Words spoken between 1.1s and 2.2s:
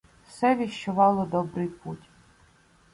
добрий путь.